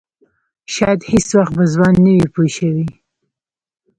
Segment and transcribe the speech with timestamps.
[0.73, 2.85] شاید هېڅ وخت به ځوان نه وي پوه شوې!.